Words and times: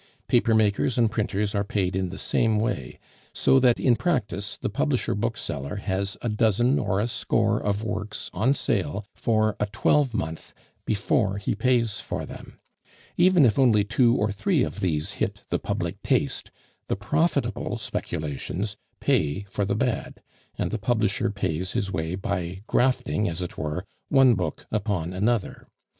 Papermakers 0.27 0.97
and 0.97 1.11
printers 1.11 1.53
are 1.53 1.63
paid 1.63 1.95
in 1.95 2.09
the 2.09 2.17
same 2.17 2.57
way, 2.59 2.97
so 3.33 3.59
that 3.59 3.79
in 3.79 3.95
practice 3.95 4.57
the 4.57 4.67
publisher 4.67 5.13
bookseller 5.13 5.75
has 5.75 6.17
a 6.23 6.27
dozen 6.27 6.79
or 6.79 6.99
a 6.99 7.07
score 7.07 7.61
of 7.61 7.83
works 7.83 8.31
on 8.33 8.55
sale 8.55 9.05
for 9.13 9.55
a 9.59 9.67
twelvemonth 9.67 10.55
before 10.85 11.37
he 11.37 11.53
pays 11.53 11.99
for 11.99 12.25
them. 12.25 12.57
Even 13.15 13.45
if 13.45 13.59
only 13.59 13.83
two 13.83 14.15
or 14.15 14.31
three 14.31 14.63
of 14.63 14.79
these 14.79 15.11
hit 15.21 15.43
the 15.49 15.59
public 15.59 16.01
taste, 16.01 16.49
the 16.87 16.95
profitable 16.95 17.77
speculations 17.77 18.77
pay 18.99 19.43
for 19.43 19.65
the 19.65 19.75
bad, 19.75 20.19
and 20.57 20.71
the 20.71 20.79
publisher 20.79 21.29
pays 21.29 21.73
his 21.73 21.91
way 21.91 22.15
by 22.15 22.63
grafting, 22.65 23.29
as 23.29 23.43
it 23.43 23.55
were, 23.55 23.85
one 24.09 24.33
book 24.33 24.65
upon 24.71 25.13
another. 25.13 25.67